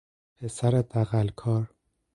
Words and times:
پسر 0.37 0.71
دغلکار 0.71 1.73